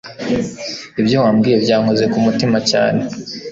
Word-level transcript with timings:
Ibyo 1.01 1.17
wambwiye 1.23 1.57
byankoze 1.63 2.05
ku 2.11 2.17
mutima 2.25 2.57
cyane. 2.71 3.01